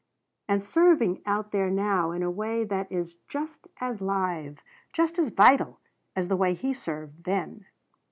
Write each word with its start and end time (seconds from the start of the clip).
And 0.47 0.63
serving 0.63 1.21
out 1.27 1.51
there 1.51 1.69
now 1.69 2.09
in 2.09 2.23
a 2.23 2.31
way 2.31 2.63
that 2.63 2.91
is 2.91 3.17
just 3.27 3.67
as 3.79 4.01
live 4.01 4.57
just 4.93 5.19
as 5.19 5.29
vital 5.29 5.77
as 6.15 6.27
the 6.27 6.35
way 6.35 6.55
he 6.55 6.73
served 6.73 7.25
then." 7.25 7.65